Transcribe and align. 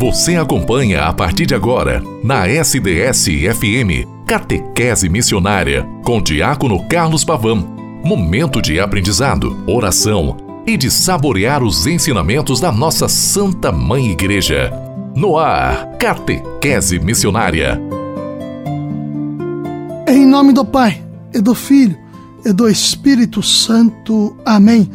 Você 0.00 0.36
acompanha 0.36 1.06
a 1.06 1.12
partir 1.12 1.44
de 1.44 1.56
agora, 1.56 2.00
na 2.22 2.46
SDS-FM, 2.46 4.06
Catequese 4.24 5.08
Missionária, 5.08 5.88
com 6.04 6.22
Diácono 6.22 6.86
Carlos 6.86 7.24
Pavão. 7.24 7.56
Momento 8.04 8.62
de 8.62 8.78
aprendizado, 8.78 9.58
oração 9.66 10.36
e 10.64 10.76
de 10.76 10.88
saborear 10.88 11.64
os 11.64 11.84
ensinamentos 11.84 12.60
da 12.60 12.70
nossa 12.70 13.08
Santa 13.08 13.72
Mãe 13.72 14.12
Igreja. 14.12 14.72
No 15.16 15.36
ar, 15.36 15.96
Catequese 15.98 17.00
Missionária. 17.00 17.82
Em 20.06 20.24
nome 20.24 20.52
do 20.52 20.64
Pai, 20.64 21.02
e 21.34 21.40
do 21.40 21.56
Filho, 21.56 21.98
e 22.44 22.52
do 22.52 22.68
Espírito 22.68 23.42
Santo. 23.42 24.36
Amém. 24.46 24.88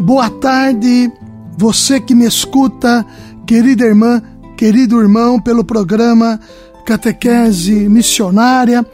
Boa 0.00 0.28
tarde, 0.28 1.12
você 1.56 2.00
que 2.00 2.12
me 2.12 2.26
escuta, 2.26 3.06
querida 3.46 3.84
irmã 3.84 4.20
querido 4.58 5.00
irmão, 5.00 5.40
pelo 5.40 5.62
programa 5.62 6.40
Catequese 6.84 7.88
Missionária, 7.88 8.84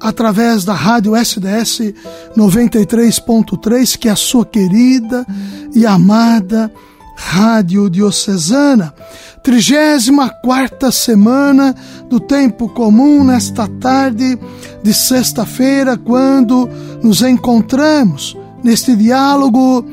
através 0.00 0.64
da 0.64 0.72
rádio 0.72 1.16
SDS 1.16 1.92
93.3, 2.36 3.98
que 3.98 4.08
é 4.08 4.12
a 4.12 4.16
sua 4.16 4.46
querida 4.46 5.26
e 5.74 5.84
amada 5.84 6.72
Rádio 7.16 7.90
Diocesana. 7.90 8.94
34 9.42 10.92
semana 10.92 11.74
do 12.08 12.20
tempo 12.20 12.68
comum 12.68 13.24
nesta 13.24 13.66
tarde 13.66 14.38
de 14.80 14.94
sexta-feira, 14.94 15.98
quando 15.98 16.68
nos 17.02 17.20
encontramos 17.20 18.38
neste 18.62 18.94
diálogo 18.94 19.84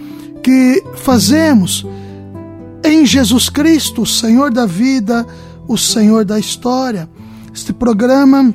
que 0.44 0.84
fazemos 0.98 1.88
em 2.84 3.06
Jesus 3.06 3.50
Cristo, 3.50 4.04
o 4.04 4.06
Senhor 4.06 4.52
da 4.52 4.66
vida, 4.66 5.26
o 5.68 5.78
Senhor 5.78 6.26
da 6.26 6.40
história. 6.40 7.10
Este 7.54 7.74
programa 7.74 8.54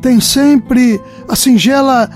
tem 0.00 0.20
sempre 0.20 1.00
a 1.28 1.34
singela 1.34 2.10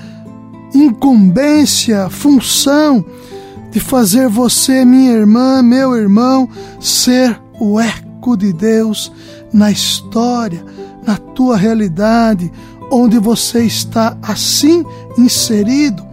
incumbência, 0.75 2.09
função 2.09 3.05
de 3.71 3.81
fazer 3.81 4.29
você, 4.29 4.85
minha 4.85 5.13
irmã, 5.13 5.63
meu 5.63 5.97
irmão, 5.97 6.49
ser 6.81 7.41
o 7.59 7.79
eco 7.79 8.37
de 8.37 8.53
Deus 8.53 9.13
na 9.53 9.71
história, 9.71 10.65
na 11.07 11.17
tua 11.17 11.57
realidade, 11.57 12.51
onde 12.91 13.19
você 13.19 13.65
está 13.65 14.17
assim 14.23 14.85
inserido, 15.17 16.05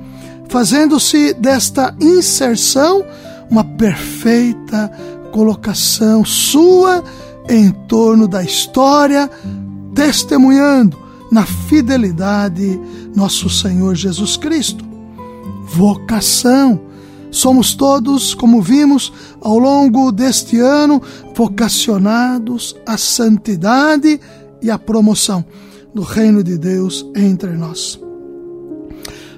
fazendo-se 0.50 1.34
desta 1.34 1.96
inserção 2.00 3.04
uma 3.50 3.64
perfeita 3.64 4.92
colocação 5.32 6.26
sua 6.26 7.04
em 7.50 7.72
torno 7.72 8.28
da 8.28 8.44
história, 8.44 9.30
testemunhando 9.94 10.98
na 11.32 11.46
fidelidade 11.46 12.80
nosso 13.16 13.50
Senhor 13.50 13.96
Jesus 13.96 14.38
Cristo. 14.38 14.86
Vocação. 15.66 16.82
Somos 17.30 17.76
todos, 17.76 18.34
como 18.34 18.62
vimos 18.62 19.12
ao 19.42 19.60
longo 19.60 20.12
deste 20.12 20.60
ano, 20.60 21.02
vocacionados 21.36 22.76
à 22.86 22.98
santidade 22.98 24.20
e 24.62 24.72
à 24.72 24.80
promoção 24.80 25.44
do 25.94 26.02
reino 26.02 26.42
de 26.42 26.58
Deus 26.58 27.06
entre 27.16 27.52
nós. 27.52 28.00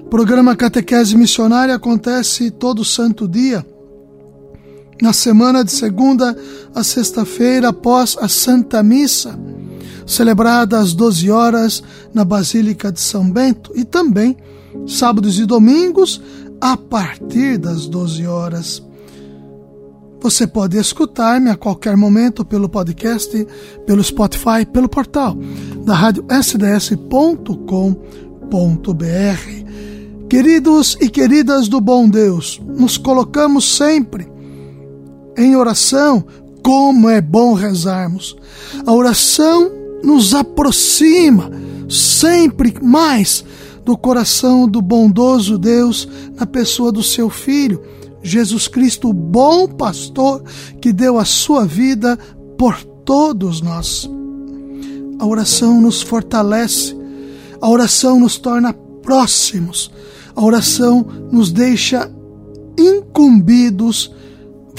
O 0.01 0.09
programa 0.09 0.55
Catequese 0.55 1.17
Missionária 1.17 1.75
acontece 1.75 2.51
todo 2.51 2.85
santo 2.85 3.27
dia 3.27 3.65
na 5.01 5.13
semana 5.13 5.63
de 5.63 5.71
segunda 5.71 6.35
a 6.73 6.83
sexta-feira 6.83 7.69
após 7.69 8.17
a 8.19 8.27
Santa 8.27 8.83
Missa, 8.83 9.39
celebrada 10.05 10.79
às 10.79 10.93
12 10.93 11.31
horas 11.31 11.83
na 12.13 12.25
Basílica 12.25 12.91
de 12.91 12.99
São 12.99 13.29
Bento, 13.29 13.71
e 13.75 13.83
também 13.83 14.35
sábados 14.87 15.39
e 15.39 15.45
domingos 15.45 16.21
a 16.59 16.75
partir 16.75 17.57
das 17.57 17.87
12 17.87 18.25
horas. 18.27 18.83
Você 20.21 20.45
pode 20.45 20.77
escutar-me 20.77 21.49
a 21.49 21.55
qualquer 21.55 21.95
momento 21.95 22.43
pelo 22.43 22.67
podcast, 22.67 23.47
pelo 23.85 24.03
Spotify, 24.03 24.65
pelo 24.71 24.89
portal 24.89 25.37
da 25.85 25.95
rádio 25.95 26.25
sds.com.br. 26.29 26.99
Queridos 30.29 30.97
e 30.99 31.09
queridas 31.09 31.69
do 31.69 31.79
bom 31.79 32.09
Deus, 32.09 32.61
nos 32.67 32.97
colocamos 32.97 33.77
sempre 33.77 34.29
em 35.37 35.55
oração, 35.55 36.23
como 36.63 37.09
é 37.09 37.21
bom 37.21 37.53
rezarmos. 37.53 38.35
A 38.85 38.93
oração 38.93 39.71
nos 40.03 40.33
aproxima 40.33 41.51
sempre 41.89 42.73
mais 42.81 43.43
do 43.83 43.97
coração 43.97 44.67
do 44.67 44.81
bondoso 44.81 45.57
Deus 45.57 46.07
na 46.35 46.45
pessoa 46.45 46.91
do 46.91 47.01
seu 47.01 47.29
Filho, 47.29 47.81
Jesus 48.21 48.67
Cristo, 48.67 49.09
o 49.09 49.13
bom 49.13 49.67
pastor 49.67 50.43
que 50.81 50.93
deu 50.93 51.17
a 51.17 51.25
sua 51.25 51.65
vida 51.65 52.17
por 52.57 52.83
todos 52.83 53.61
nós. 53.61 54.09
A 55.17 55.25
oração 55.25 55.81
nos 55.81 56.01
fortalece, 56.01 56.95
a 57.59 57.69
oração 57.69 58.19
nos 58.19 58.37
torna 58.37 58.73
próximos, 58.73 59.91
a 60.35 60.43
oração 60.43 61.05
nos 61.31 61.51
deixa 61.51 62.11
incumbidos 62.77 64.13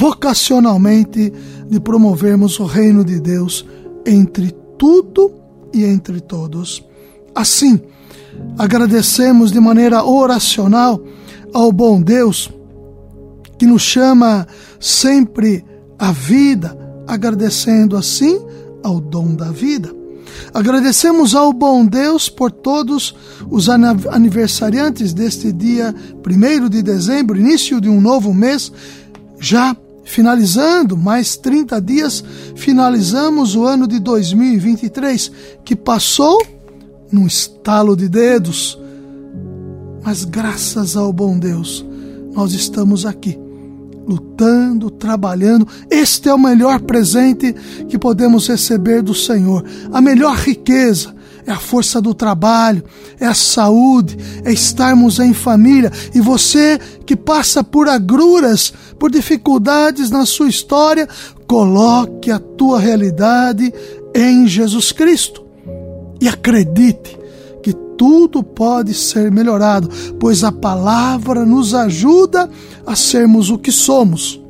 vocacionalmente 0.01 1.31
de 1.69 1.79
promovermos 1.79 2.59
o 2.59 2.65
reino 2.65 3.05
de 3.05 3.21
Deus 3.21 3.67
entre 4.07 4.51
tudo 4.79 5.31
e 5.75 5.85
entre 5.85 6.23
todos. 6.23 6.83
Assim, 7.35 7.79
agradecemos 8.57 9.53
de 9.53 9.61
maneira 9.61 10.03
oracional 10.03 11.05
ao 11.53 11.71
bom 11.71 12.01
Deus 12.01 12.51
que 13.59 13.67
nos 13.67 13.83
chama 13.83 14.49
sempre 14.81 15.63
à 15.99 16.13
vida, 16.13 16.75
agradecendo 17.07 17.95
assim 17.95 18.41
ao 18.83 19.03
dom 19.03 19.35
da 19.35 19.51
vida. 19.51 19.95
Agradecemos 20.55 21.35
ao 21.35 21.53
bom 21.53 21.85
Deus 21.85 22.27
por 22.27 22.51
todos 22.51 23.15
os 23.51 23.69
aniversariantes 23.69 25.13
deste 25.13 25.53
dia 25.53 25.95
1 26.27 26.71
de 26.71 26.81
dezembro, 26.83 27.39
início 27.39 27.79
de 27.83 27.91
um 27.91 28.01
novo 28.01 28.33
mês, 28.33 28.73
já 29.39 29.77
Finalizando 30.05 30.97
mais 30.97 31.37
30 31.37 31.81
dias, 31.81 32.25
finalizamos 32.57 33.55
o 33.55 33.65
ano 33.65 33.87
de 33.87 34.01
2023, 34.01 35.31
que 35.65 35.77
passou 35.77 36.43
num 37.13 37.27
estalo 37.27 37.97
de 37.97 38.09
dedos. 38.09 38.79
Mas 40.03 40.25
graças 40.25 40.97
ao 40.97 41.13
bom 41.13 41.39
Deus, 41.39 41.85
nós 42.33 42.53
estamos 42.53 43.05
aqui, 43.05 43.39
lutando, 44.07 44.91
trabalhando. 44.91 45.69
Este 45.91 46.29
é 46.29 46.35
o 46.35 46.39
melhor 46.39 46.81
presente 46.81 47.55
que 47.89 47.99
podemos 47.99 48.49
receber 48.49 49.03
do 49.03 49.15
Senhor, 49.15 49.65
a 49.93 50.01
melhor 50.01 50.37
riqueza 50.37 51.15
é 51.47 51.53
a 51.53 51.59
força 51.59 52.01
do 52.01 52.15
trabalho, 52.15 52.85
é 53.19 53.27
a 53.27 53.35
saúde, 53.35 54.17
é 54.45 54.53
estarmos 54.53 55.19
em 55.19 55.33
família. 55.33 55.91
E 56.15 56.21
você 56.21 56.79
que 57.07 57.17
passa 57.17 57.63
por 57.65 57.89
agruras, 57.89 58.73
por 58.99 59.11
dificuldades 59.11 60.11
na 60.11 60.27
sua 60.27 60.49
história, 60.49 61.09
coloque 61.47 62.31
a 62.31 62.39
tua 62.39 62.79
realidade 62.79 63.73
em 64.15 64.47
Jesus 64.47 64.93
Cristo. 64.93 65.45
E 66.21 66.29
acredite 66.29 67.19
que 67.63 67.73
tudo 67.97 68.43
pode 68.43 68.95
ser 68.95 69.31
melhorado, 69.31 69.89
pois 70.19 70.45
a 70.45 70.53
palavra 70.53 71.45
nos 71.45 71.75
ajuda 71.75 72.49
a 72.87 72.95
sermos 72.95 73.51
o 73.51 73.59
que 73.59 73.73
somos, 73.73 74.41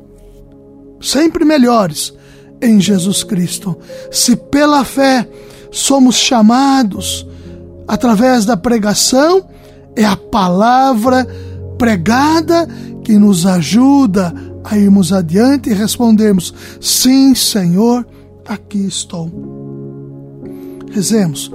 sempre 1.01 1.45
melhores 1.45 2.13
em 2.61 2.79
Jesus 2.79 3.23
Cristo. 3.23 3.77
Se 4.11 4.35
pela 4.35 4.85
fé 4.85 5.27
somos 5.71 6.15
chamados 6.15 7.25
através 7.87 8.45
da 8.45 8.57
pregação, 8.57 9.45
é 9.95 10.05
a 10.05 10.15
palavra 10.15 11.25
pregada 11.77 12.67
que 13.03 13.17
nos 13.17 13.45
ajuda 13.45 14.33
a 14.63 14.77
irmos 14.77 15.11
adiante 15.11 15.69
e 15.69 15.73
respondermos: 15.73 16.53
Sim, 16.79 17.33
Senhor, 17.33 18.05
aqui 18.45 18.85
estou. 18.85 19.31
Rezemos 20.91 21.51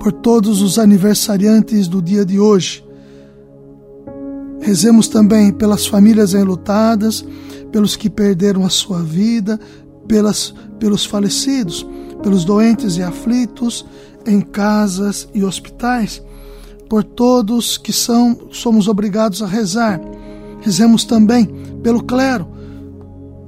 por 0.00 0.12
todos 0.12 0.62
os 0.62 0.78
aniversariantes 0.78 1.86
do 1.86 2.00
dia 2.00 2.24
de 2.24 2.40
hoje. 2.40 2.84
Rezemos 4.60 5.08
também 5.08 5.52
pelas 5.52 5.86
famílias 5.86 6.34
enlutadas, 6.34 7.24
pelos 7.70 7.96
que 7.96 8.10
perderam 8.10 8.64
a 8.64 8.70
sua 8.70 9.02
vida, 9.02 9.58
pelas, 10.06 10.54
pelos 10.78 11.04
falecidos 11.04 11.86
pelos 12.22 12.44
doentes 12.44 12.96
e 12.96 13.02
aflitos 13.02 13.84
em 14.26 14.40
casas 14.40 15.28
e 15.34 15.42
hospitais, 15.42 16.22
por 16.88 17.04
todos 17.04 17.78
que 17.78 17.92
são 17.92 18.48
somos 18.50 18.88
obrigados 18.88 19.42
a 19.42 19.46
rezar. 19.46 20.00
Rezemos 20.60 21.04
também 21.04 21.46
pelo 21.82 22.02
clero, 22.02 22.46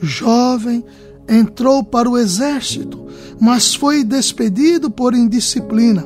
Jovem 0.01 0.83
entrou 1.27 1.83
para 1.83 2.09
o 2.09 2.17
exército, 2.17 3.05
mas 3.39 3.75
foi 3.75 4.03
despedido 4.03 4.89
por 4.89 5.13
indisciplina. 5.13 6.03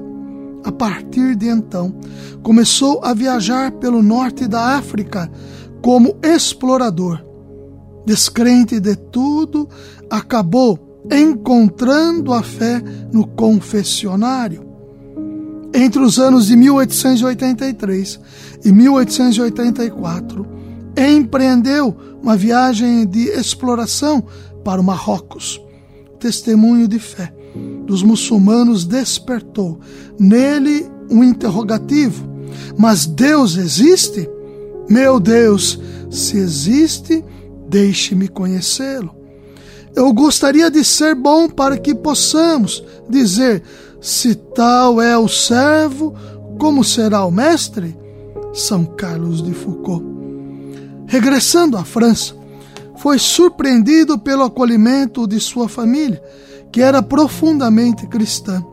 A 0.64 0.72
partir 0.72 1.36
de 1.36 1.48
então, 1.48 1.96
começou 2.44 3.00
a 3.04 3.14
viajar 3.14 3.72
pelo 3.74 4.02
norte 4.04 4.48
da 4.48 4.78
África 4.78 5.30
como 5.82 6.16
explorador. 6.22 7.24
Descrente 8.06 8.80
de 8.80 8.96
tudo, 8.96 9.68
acabou 10.10 11.04
encontrando 11.12 12.34
a 12.34 12.42
fé 12.42 12.82
no 13.12 13.28
confessionário. 13.28 14.68
Entre 15.74 16.02
os 16.02 16.18
anos 16.20 16.48
de 16.48 16.56
1883 16.56 18.20
e 18.66 18.72
1884, 18.72 20.46
empreendeu 20.98 21.96
uma 22.22 22.36
viagem 22.36 23.06
de 23.06 23.30
exploração 23.30 24.24
para 24.64 24.82
o 24.82 24.84
Marrocos. 24.84 25.62
Testemunho 26.20 26.88
de 26.88 27.00
fé 27.00 27.34
dos 27.86 28.04
muçulmanos 28.04 28.86
despertou 28.86 29.80
nele 30.20 30.90
um 31.10 31.24
interrogativo: 31.24 32.28
Mas 32.78 33.06
Deus 33.06 33.56
existe? 33.56 34.30
Meu 34.90 35.20
Deus, 35.20 35.80
se 36.10 36.38
existe, 36.38 37.24
deixe-me 37.70 38.28
conhecê-lo. 38.28 39.16
Eu 39.96 40.12
gostaria 40.12 40.72
de 40.72 40.84
ser 40.84 41.14
bom 41.14 41.48
para 41.48 41.78
que 41.78 41.94
possamos 41.94 42.84
dizer: 43.08 43.62
se 44.02 44.34
tal 44.34 45.00
é 45.00 45.16
o 45.16 45.28
servo, 45.28 46.16
como 46.58 46.84
será 46.84 47.24
o 47.24 47.32
mestre? 47.32 47.96
São 48.52 48.84
Carlos 48.84 49.44
de 49.44 49.54
Foucault. 49.54 50.04
Regressando 51.06 51.78
à 51.78 51.84
França, 51.84 52.36
foi 52.98 53.20
surpreendido 53.20 54.18
pelo 54.18 54.44
acolhimento 54.44 55.28
de 55.28 55.40
sua 55.40 55.70
família, 55.70 56.22
que 56.72 56.82
era 56.82 57.04
profundamente 57.04 58.08
cristã. 58.08 58.64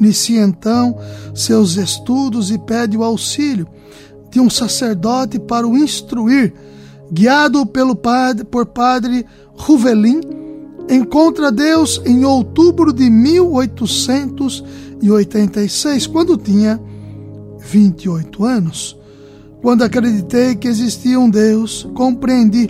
Inicia 0.00 0.42
então 0.42 0.98
seus 1.34 1.76
estudos 1.76 2.50
e 2.50 2.58
pede 2.58 2.96
o 2.96 3.04
auxílio 3.04 3.66
um 4.40 4.50
sacerdote 4.50 5.38
para 5.38 5.66
o 5.66 5.76
instruir, 5.76 6.52
guiado 7.10 7.66
pelo 7.66 7.96
padre, 7.96 8.44
por 8.44 8.66
padre 8.66 9.26
Ruvelin, 9.54 10.20
encontra 10.88 11.50
Deus 11.50 12.00
em 12.04 12.24
outubro 12.24 12.92
de 12.92 13.10
1886, 13.10 16.06
quando 16.06 16.36
tinha 16.36 16.80
28 17.58 18.44
anos. 18.44 18.96
Quando 19.62 19.82
acreditei 19.82 20.54
que 20.54 20.68
existia 20.68 21.18
um 21.18 21.28
Deus, 21.28 21.88
compreendi 21.94 22.68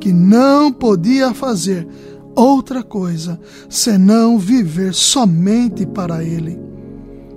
que 0.00 0.12
não 0.12 0.72
podia 0.72 1.34
fazer 1.34 1.86
outra 2.34 2.82
coisa 2.82 3.40
senão 3.68 4.38
viver 4.38 4.94
somente 4.94 5.86
para 5.86 6.22
Ele. 6.22 6.58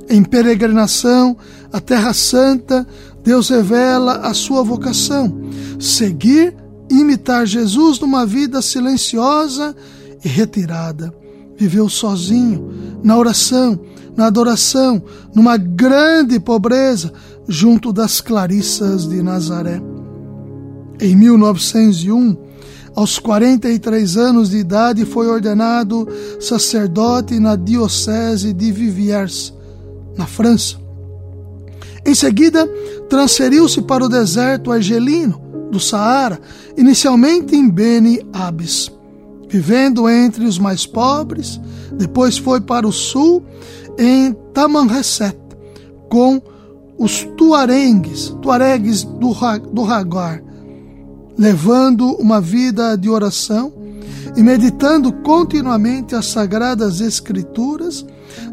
Em 0.09 0.23
peregrinação 0.23 1.37
à 1.71 1.79
Terra 1.79 2.13
Santa, 2.13 2.85
Deus 3.29 3.47
revela 3.49 4.21
a 4.21 4.33
sua 4.33 4.63
vocação: 4.63 5.31
seguir 5.79 6.55
imitar 6.89 7.45
Jesus 7.45 7.99
numa 7.99 8.25
vida 8.25 8.59
silenciosa 8.59 9.75
e 10.25 10.27
retirada. 10.27 11.13
Viveu 11.55 11.87
sozinho, 11.87 12.71
na 13.03 13.15
oração, 13.15 13.79
na 14.17 14.25
adoração, 14.25 14.99
numa 15.35 15.57
grande 15.57 16.39
pobreza, 16.39 17.13
junto 17.47 17.93
das 17.93 18.19
Clarissas 18.19 19.07
de 19.07 19.21
Nazaré. 19.21 19.79
Em 20.99 21.15
1901, 21.15 22.36
aos 22.95 23.19
43 23.19 24.17
anos 24.17 24.50
de 24.50 24.57
idade, 24.57 25.05
foi 25.05 25.27
ordenado 25.27 26.07
sacerdote 26.39 27.39
na 27.39 27.55
Diocese 27.55 28.53
de 28.53 28.71
Viviers, 28.71 29.53
na 30.17 30.25
França. 30.25 30.88
Em 32.10 32.16
seguida, 32.16 32.66
transferiu-se 33.08 33.84
para 33.84 34.04
o 34.04 34.10
deserto 34.10 34.72
argelino 34.72 35.39
do 35.70 35.80
Saara, 35.80 36.39
inicialmente 36.75 37.56
em 37.56 37.70
Beni 37.70 38.20
Abis, 38.34 38.92
vivendo 39.48 40.10
entre 40.10 40.44
os 40.44 40.58
mais 40.58 40.88
pobres. 40.88 41.62
Depois 41.94 42.36
foi 42.36 42.62
para 42.62 42.88
o 42.88 42.92
sul, 42.92 43.44
em 43.96 44.34
Tamanrasset, 44.56 45.38
com 46.10 46.42
os 46.98 47.28
tuarengues, 47.38 48.36
tuaregues 48.42 49.04
do, 49.04 49.32
do 49.72 49.84
Hagar, 49.84 50.42
levando 51.38 52.13
uma 52.16 52.42
vida 52.42 52.98
de 52.98 53.08
oração 53.08 53.72
e 54.36 54.42
meditando 54.42 55.13
continuamente 55.13 56.16
as 56.16 56.25
sagradas 56.25 57.01
escrituras, 57.01 58.04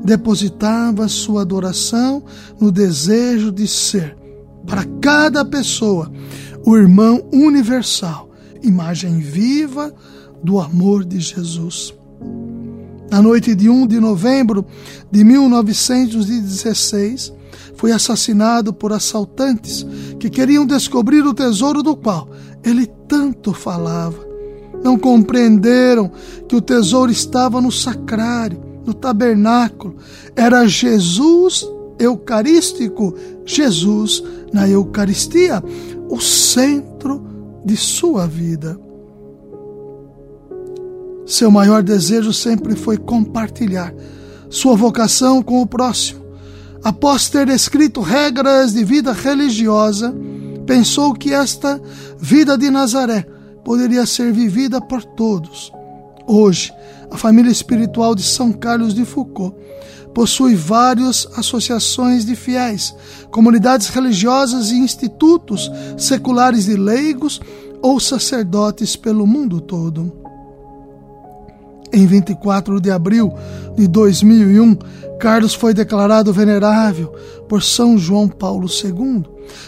depositava 0.04 1.08
sua 1.08 1.42
adoração 1.42 2.24
no 2.60 2.72
desejo 2.72 3.52
de 3.52 3.68
ser, 3.68 4.16
para 4.66 4.84
cada 5.00 5.44
pessoa, 5.44 6.10
o 6.64 6.76
irmão 6.76 7.22
universal, 7.32 8.28
imagem 8.62 9.18
viva 9.18 9.92
do 10.42 10.60
amor 10.60 11.04
de 11.04 11.20
Jesus. 11.20 11.94
Na 13.10 13.20
noite 13.22 13.54
de 13.54 13.68
1 13.68 13.86
de 13.86 14.00
novembro 14.00 14.66
de 15.10 15.22
1916, 15.22 17.32
foi 17.76 17.92
assassinado 17.92 18.72
por 18.72 18.92
assaltantes 18.92 19.86
que 20.18 20.28
queriam 20.28 20.66
descobrir 20.66 21.24
o 21.24 21.34
tesouro 21.34 21.82
do 21.82 21.94
qual 21.94 22.28
ele 22.64 22.86
tanto 23.06 23.52
falava. 23.52 24.26
Não 24.82 24.98
compreenderam 24.98 26.10
que 26.48 26.56
o 26.56 26.60
tesouro 26.60 27.12
estava 27.12 27.60
no 27.60 27.70
sacrário, 27.70 28.60
no 28.86 28.94
tabernáculo. 28.94 29.96
Era 30.34 30.66
Jesus 30.66 31.66
eucarístico, 31.98 33.14
Jesus 33.44 34.22
na 34.52 34.68
Eucaristia, 34.68 35.62
o 36.08 36.20
centro 36.20 37.22
de 37.64 37.76
sua 37.76 38.26
vida. 38.26 38.78
Seu 41.26 41.50
maior 41.50 41.82
desejo 41.82 42.32
sempre 42.32 42.76
foi 42.76 42.96
compartilhar 42.96 43.92
sua 44.48 44.76
vocação 44.76 45.42
com 45.42 45.60
o 45.60 45.66
próximo 45.66 46.26
após 46.86 47.28
ter 47.28 47.48
escrito 47.48 48.00
regras 48.00 48.72
de 48.72 48.84
vida 48.84 49.12
religiosa, 49.12 50.14
pensou 50.64 51.12
que 51.14 51.32
esta 51.32 51.82
vida 52.16 52.56
de 52.56 52.70
Nazaré 52.70 53.26
poderia 53.64 54.06
ser 54.06 54.32
vivida 54.32 54.80
por 54.80 55.02
todos. 55.02 55.72
Hoje, 56.26 56.72
a 57.10 57.16
família 57.16 57.50
espiritual 57.50 58.14
de 58.14 58.22
São 58.22 58.52
Carlos 58.52 58.92
de 58.92 59.04
Foucault 59.04 59.56
possui 60.12 60.54
várias 60.54 61.28
associações 61.36 62.24
de 62.24 62.34
fiéis, 62.34 62.94
comunidades 63.30 63.88
religiosas 63.88 64.70
e 64.70 64.76
institutos 64.76 65.70
seculares 65.96 66.64
de 66.64 66.74
leigos 66.74 67.40
ou 67.82 68.00
sacerdotes 68.00 68.96
pelo 68.96 69.26
mundo 69.26 69.60
todo. 69.60 70.12
Em 71.92 72.06
24 72.06 72.80
de 72.80 72.90
abril 72.90 73.32
de 73.76 73.86
2001, 73.86 74.76
Carlos 75.20 75.54
foi 75.54 75.72
declarado 75.72 76.32
venerável 76.32 77.14
por 77.48 77.62
São 77.62 77.96
João 77.96 78.28
Paulo 78.28 78.66
II. 78.68 79.24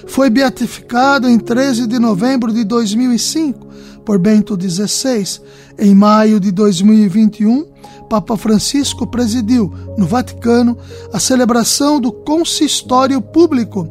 Foi 0.06 0.28
beatificado 0.28 1.28
em 1.28 1.38
13 1.38 1.86
de 1.86 1.98
novembro 1.98 2.52
de 2.52 2.64
2005 2.64 3.68
por 4.08 4.18
Bento 4.18 4.58
XVI. 4.58 5.38
Em 5.78 5.94
maio 5.94 6.40
de 6.40 6.50
2021, 6.50 7.66
Papa 8.08 8.38
Francisco 8.38 9.06
presidiu, 9.06 9.70
no 9.98 10.06
Vaticano, 10.06 10.78
a 11.12 11.20
celebração 11.20 12.00
do 12.00 12.10
consistório 12.10 13.20
público 13.20 13.86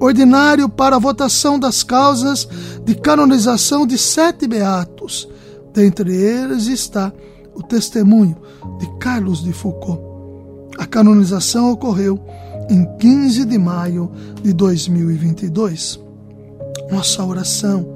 ordinário 0.00 0.68
para 0.68 0.96
a 0.96 0.98
votação 0.98 1.60
das 1.60 1.84
causas 1.84 2.48
de 2.84 2.96
canonização 2.96 3.86
de 3.86 3.96
sete 3.96 4.48
beatos. 4.48 5.28
Dentre 5.72 6.12
eles 6.12 6.66
está 6.66 7.12
o 7.54 7.62
testemunho 7.62 8.36
de 8.80 8.98
Carlos 8.98 9.44
de 9.44 9.52
Foucault. 9.52 10.02
A 10.76 10.86
canonização 10.86 11.70
ocorreu 11.70 12.18
em 12.68 12.84
15 12.98 13.44
de 13.44 13.58
maio 13.58 14.10
de 14.42 14.52
2022. 14.52 16.00
Nossa 16.90 17.24
oração, 17.24 17.95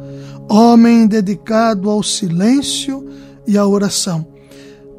homem 0.50 1.06
dedicado 1.06 1.88
ao 1.88 2.02
silêncio 2.02 3.06
e 3.46 3.56
à 3.56 3.66
oração 3.66 4.26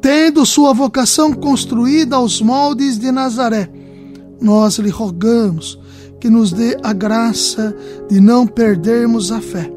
tendo 0.02 0.44
sua 0.44 0.74
vocação 0.74 1.32
construída 1.32 2.16
aos 2.16 2.42
moldes 2.42 2.98
de 2.98 3.12
Nazaré, 3.12 3.70
nós 4.40 4.76
lhe 4.78 4.90
rogamos 4.90 5.78
que 6.20 6.28
nos 6.28 6.52
dê 6.52 6.76
a 6.82 6.92
graça 6.92 7.74
de 8.10 8.20
não 8.20 8.44
perdermos 8.44 9.30
a 9.30 9.40
fé, 9.40 9.72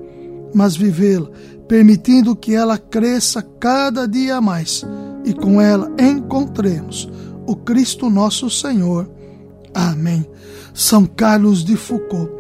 mas 0.54 0.76
vivê-la, 0.76 1.30
permitindo 1.68 2.36
que 2.36 2.56
ela 2.56 2.78
cresça 2.78 3.44
cada 3.60 4.08
dia 4.08 4.42
mais 4.42 4.84
e 5.24 5.32
com 5.32 5.62
ela 5.62 5.92
encontremos 6.00 7.08
o 7.46 7.56
Cristo 7.56 8.10
nosso 8.10 8.50
Senhor. 8.50 9.08
Amém. 9.76 10.26
São 10.74 11.06
Carlos 11.06 11.64
de 11.64 11.76
Foucault, 11.76 12.32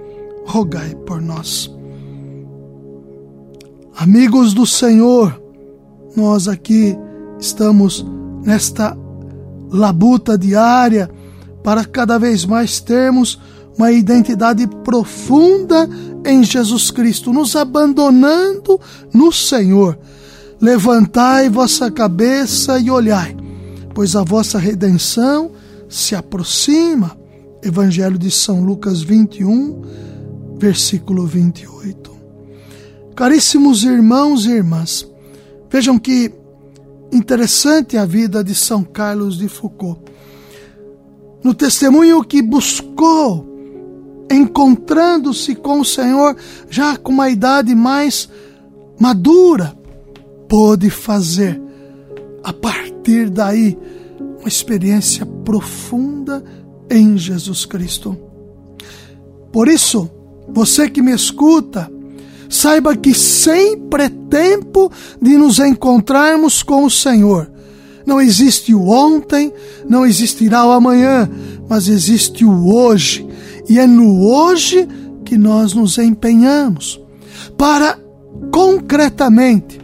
rogai 0.45 0.95
por 1.05 1.21
nós. 1.21 1.74
Amigos 3.97 4.53
do 4.53 4.65
Senhor, 4.65 5.41
nós 6.15 6.47
aqui 6.47 6.97
Estamos 7.39 8.05
nesta 8.43 8.97
labuta 9.69 10.37
diária 10.37 11.09
para 11.63 11.83
cada 11.83 12.17
vez 12.17 12.45
mais 12.45 12.79
termos 12.79 13.39
uma 13.77 13.91
identidade 13.91 14.65
profunda 14.83 15.89
em 16.25 16.43
Jesus 16.43 16.89
Cristo, 16.91 17.33
nos 17.33 17.55
abandonando 17.55 18.79
no 19.13 19.31
Senhor. 19.31 19.99
Levantai 20.61 21.49
vossa 21.49 21.91
cabeça 21.91 22.79
e 22.79 22.89
olhai, 22.89 23.35
pois 23.93 24.15
a 24.15 24.23
vossa 24.23 24.57
redenção 24.57 25.51
se 25.89 26.15
aproxima. 26.15 27.17
Evangelho 27.61 28.17
de 28.17 28.31
São 28.31 28.63
Lucas 28.63 29.01
21, 29.01 29.81
versículo 30.57 31.25
28. 31.25 32.14
Caríssimos 33.15 33.83
irmãos 33.85 34.45
e 34.45 34.51
irmãs, 34.51 35.09
vejam 35.69 35.97
que 35.97 36.33
interessante 37.13 37.95
a 37.95 38.05
vida 38.05 38.43
de 38.43 38.53
São 38.53 38.83
Carlos 38.83 39.37
de 39.37 39.47
Foucault. 39.47 40.01
No 41.41 41.53
testemunho 41.53 42.21
que 42.25 42.41
buscou, 42.41 43.47
encontrando-se 44.29 45.55
com 45.55 45.79
o 45.79 45.85
Senhor 45.85 46.35
já 46.69 46.97
com 46.97 47.13
uma 47.13 47.29
idade 47.29 47.73
mais 47.73 48.29
madura, 48.99 49.73
pôde 50.49 50.89
fazer 50.89 51.61
a 52.43 52.51
partir 52.51 53.29
daí 53.29 53.77
uma 54.39 54.47
experiência 54.47 55.25
profunda 55.25 56.43
em 56.89 57.17
Jesus 57.17 57.65
Cristo. 57.65 58.17
Por 59.53 59.69
isso, 59.69 60.09
você 60.49 60.89
que 60.89 61.01
me 61.01 61.13
escuta, 61.13 61.89
Saiba 62.49 62.95
que 62.95 63.13
sempre 63.13 64.03
é 64.03 64.09
tempo 64.29 64.91
de 65.21 65.37
nos 65.37 65.59
encontrarmos 65.59 66.63
com 66.63 66.85
o 66.85 66.91
Senhor. 66.91 67.51
Não 68.05 68.21
existe 68.21 68.73
o 68.73 68.87
ontem, 68.87 69.51
não 69.89 70.05
existirá 70.05 70.65
o 70.65 70.71
amanhã, 70.71 71.29
mas 71.67 71.87
existe 71.87 72.45
o 72.45 72.73
hoje. 72.73 73.27
E 73.67 73.79
é 73.79 73.87
no 73.87 74.27
hoje 74.27 74.87
que 75.23 75.37
nós 75.37 75.73
nos 75.73 75.97
empenhamos 75.97 77.01
para 77.57 77.97
concretamente 78.51 79.79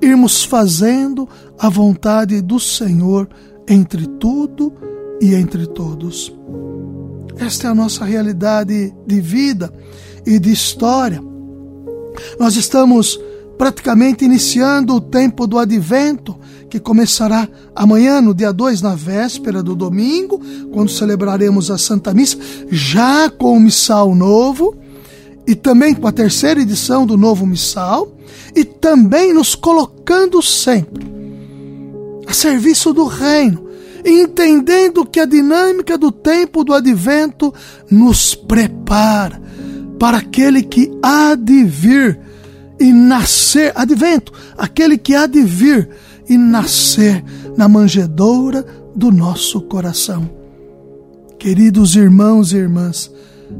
irmos 0.00 0.42
fazendo 0.42 1.28
a 1.58 1.68
vontade 1.68 2.40
do 2.40 2.58
Senhor 2.58 3.28
entre 3.68 4.06
tudo 4.18 4.72
e 5.20 5.34
entre 5.34 5.66
todos. 5.66 6.34
Esta 7.38 7.68
é 7.68 7.70
a 7.70 7.74
nossa 7.74 8.04
realidade 8.04 8.92
de 9.06 9.20
vida 9.20 9.72
e 10.26 10.38
de 10.40 10.52
história. 10.52 11.31
Nós 12.38 12.56
estamos 12.56 13.18
praticamente 13.56 14.24
iniciando 14.24 14.94
o 14.94 15.00
tempo 15.00 15.46
do 15.46 15.58
advento, 15.58 16.36
que 16.68 16.80
começará 16.80 17.48
amanhã, 17.74 18.20
no 18.20 18.34
dia 18.34 18.52
2, 18.52 18.80
na 18.80 18.94
véspera 18.94 19.62
do 19.62 19.74
domingo, 19.74 20.40
quando 20.72 20.90
celebraremos 20.90 21.70
a 21.70 21.78
Santa 21.78 22.14
Missa, 22.14 22.38
já 22.70 23.30
com 23.30 23.56
o 23.56 23.60
missal 23.60 24.14
novo, 24.14 24.76
e 25.46 25.54
também 25.54 25.94
com 25.94 26.06
a 26.06 26.12
terceira 26.12 26.60
edição 26.60 27.06
do 27.06 27.16
novo 27.16 27.46
missal, 27.46 28.08
e 28.54 28.64
também 28.64 29.32
nos 29.32 29.54
colocando 29.54 30.42
sempre 30.42 31.12
a 32.26 32.32
serviço 32.32 32.92
do 32.92 33.06
reino, 33.06 33.68
entendendo 34.04 35.04
que 35.04 35.20
a 35.20 35.24
dinâmica 35.24 35.96
do 35.98 36.10
tempo 36.10 36.64
do 36.64 36.72
advento 36.72 37.52
nos 37.90 38.34
prepara 38.34 39.40
para 40.02 40.18
aquele 40.18 40.64
que 40.64 40.90
há 41.00 41.36
de 41.36 41.62
vir 41.62 42.18
e 42.80 42.92
nascer, 42.92 43.70
advento, 43.76 44.32
aquele 44.58 44.98
que 44.98 45.14
há 45.14 45.26
de 45.26 45.44
vir 45.44 45.90
e 46.28 46.36
nascer 46.36 47.24
na 47.56 47.68
manjedoura 47.68 48.66
do 48.96 49.12
nosso 49.12 49.60
coração. 49.60 50.28
Queridos 51.38 51.94
irmãos 51.94 52.52
e 52.52 52.56
irmãs, 52.56 53.12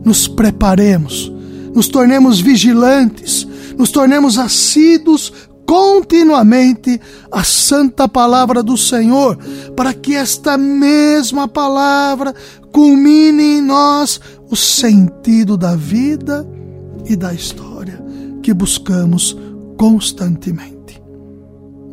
nos 0.05 0.27
preparemos, 0.27 1.33
nos 1.73 1.87
tornemos 1.87 2.41
vigilantes, 2.41 3.47
nos 3.79 3.93
tornemos 3.93 4.37
assíduos 4.37 5.33
continuamente 5.65 7.01
a 7.31 7.45
santa 7.45 8.09
palavra 8.09 8.65
do 8.65 8.77
Senhor, 8.77 9.39
para 9.77 9.95
que 9.95 10.17
esta 10.17 10.59
mesma 10.59 11.47
palavra 11.47 12.35
culmine 12.73 13.59
em 13.59 13.61
nós 13.61 14.21
o 14.53 14.57
sentido 14.57 15.57
da 15.57 15.75
vida 15.75 16.47
e 17.07 17.17
da 17.17 17.33
história 17.33 18.05
que 18.43 18.53
buscamos 18.53 19.35
constantemente. 19.79 21.03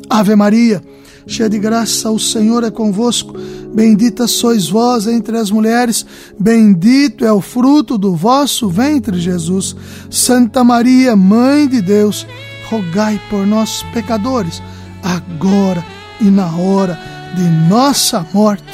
Ave 0.09 0.35
Maria, 0.35 0.83
cheia 1.25 1.49
de 1.49 1.57
graça, 1.57 2.11
o 2.11 2.19
Senhor 2.19 2.65
é 2.65 2.69
convosco. 2.69 3.33
Bendita 3.73 4.27
sois 4.27 4.67
vós 4.67 5.07
entre 5.07 5.37
as 5.37 5.49
mulheres, 5.49 6.05
bendito 6.37 7.23
é 7.23 7.31
o 7.31 7.39
fruto 7.39 7.97
do 7.97 8.13
vosso 8.13 8.67
ventre, 8.67 9.17
Jesus. 9.17 9.73
Santa 10.09 10.61
Maria, 10.61 11.15
Mãe 11.15 11.65
de 11.65 11.81
Deus, 11.81 12.27
rogai 12.69 13.21
por 13.29 13.47
nós, 13.47 13.85
pecadores, 13.93 14.61
agora 15.01 15.85
e 16.19 16.25
na 16.25 16.53
hora 16.57 16.99
de 17.37 17.69
nossa 17.69 18.27
morte. 18.33 18.65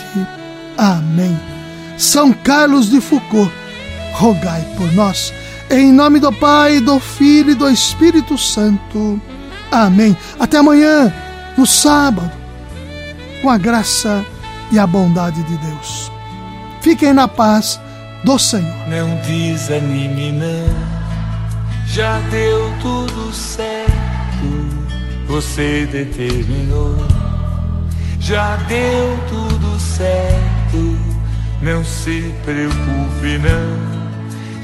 Amém. 0.75 1.37
São 1.99 2.33
Carlos 2.33 2.89
de 2.89 2.99
Foucault 2.99 3.51
rogai 4.15 4.61
por 4.77 4.91
nós. 4.93 5.33
Em 5.69 5.91
nome 5.91 6.19
do 6.19 6.31
Pai, 6.31 6.79
do 6.79 6.99
Filho 6.99 7.51
e 7.51 7.55
do 7.55 7.69
Espírito 7.69 8.37
Santo. 8.37 9.21
Amém. 9.71 10.15
Até 10.39 10.57
amanhã, 10.57 11.13
no 11.57 11.65
sábado, 11.65 12.31
com 13.41 13.49
a 13.49 13.57
graça 13.57 14.25
e 14.71 14.79
a 14.79 14.87
bondade 14.87 15.41
de 15.43 15.57
Deus. 15.57 16.11
Fiquem 16.81 17.13
na 17.13 17.27
paz 17.27 17.79
do 18.23 18.37
Senhor. 18.37 18.87
Não 18.87 19.15
desanime, 19.21 20.31
não. 20.31 20.95
Já 21.87 22.19
deu 22.31 22.73
tudo 22.81 23.33
certo. 23.33 23.95
Você 25.27 25.87
determinou. 25.91 26.95
Já 28.25 28.55
deu 28.67 29.19
tudo 29.29 29.79
certo 29.79 30.97
Não 31.61 31.85
se 31.85 32.33
preocupe, 32.43 33.37
não, 33.37 33.94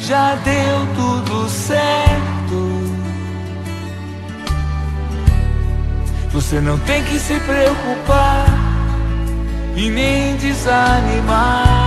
já 0.01 0.36
deu 0.36 0.88
tudo 0.96 1.48
certo. 1.50 2.81
Você 6.31 6.60
não 6.60 6.77
tem 6.79 7.03
que 7.03 7.20
se 7.20 7.36
preocupar 7.41 8.46
e 9.75 9.89
nem 9.89 10.36
desanimar. 10.38 11.81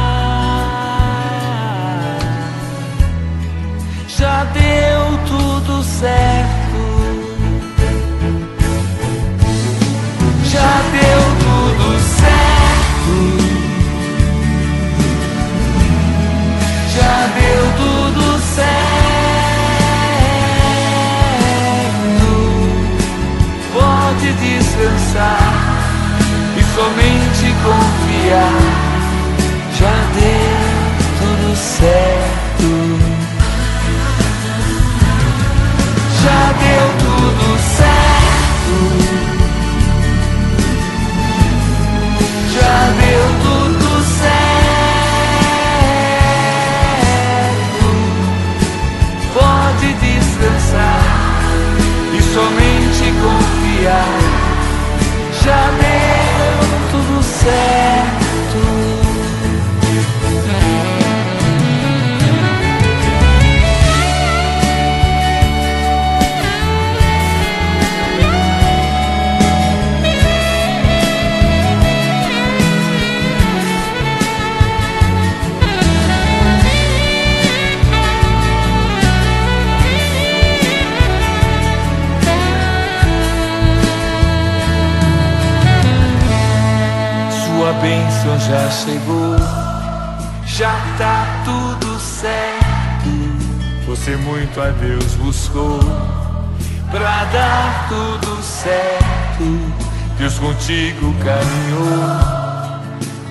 Já 4.06 4.44
deu 4.44 5.18
tudo 5.26 5.82
certo. 5.82 6.54
Já 10.44 10.82
deu 10.92 11.33
bênção 87.84 88.40
já 88.40 88.70
chegou, 88.70 89.36
já 90.46 90.74
tá 90.96 91.42
tudo 91.44 92.00
certo. 92.00 92.64
Você 93.86 94.16
muito 94.16 94.58
a 94.58 94.70
Deus 94.70 95.14
buscou 95.16 95.80
pra 96.90 97.24
dar 97.24 97.86
tudo 97.90 98.42
certo. 98.42 99.60
Deus 100.16 100.38
contigo 100.38 101.14
caminhou, 101.22 102.08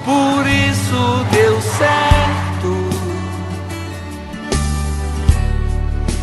por 0.05 0.45
isso 0.48 1.25
deu 1.31 1.60
certo. 1.60 2.93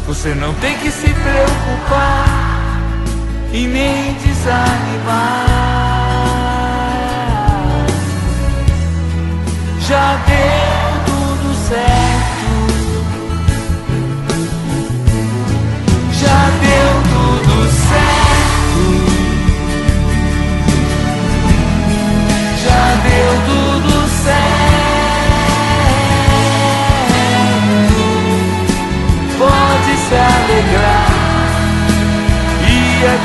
Você 0.07 0.35
não 0.37 0.55
tem 0.55 0.79
que 0.79 0.91
se 0.93 1.09
preocupar 1.09 2.27
e 3.53 3.67
nem 3.67 4.15
desanimar. 4.15 5.90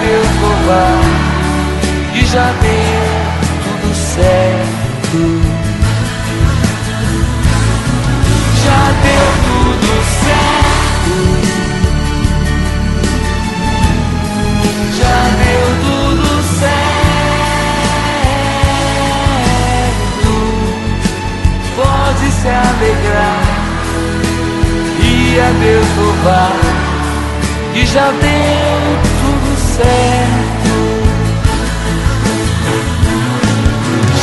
Deus 0.06 0.28
louvar. 0.42 1.02
E 2.14 2.26
já 2.26 2.52
deu 2.62 2.96
tudo 3.64 3.96
certo. 3.96 5.45
E 27.76 27.86
já 27.86 28.10
deu 28.12 28.80
tudo 29.20 29.56
certo. 29.76 30.74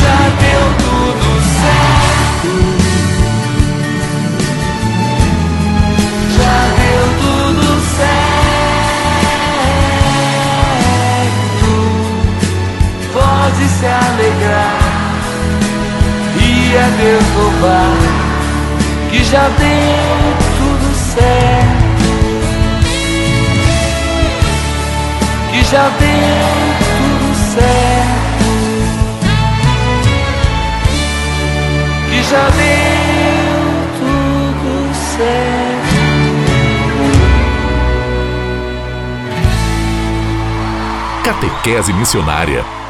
Já 0.01 0.19
deu 0.41 0.65
tudo 0.85 1.29
certo. 1.61 2.13
já 6.37 6.59
deu 6.81 7.05
tudo 7.23 7.67
certo. 7.97 8.23
Pode 13.13 13.65
se 13.69 13.87
alegrar 13.87 14.93
e 16.39 16.77
a 16.77 16.89
Deus 16.97 17.29
louvar, 17.37 17.97
que 19.11 19.23
já 19.25 19.49
deu 19.49 20.17
tudo 20.59 20.89
certo. 20.95 21.82
Já 25.73 25.89
deu 25.89 26.49
tudo 26.99 27.35
certo. 27.35 28.45
Que 32.11 32.23
já 32.23 32.47
deu 32.51 33.57
tudo 33.99 34.95
certo. 34.95 35.33
Catequese 41.25 41.93
Missionária 41.95 42.82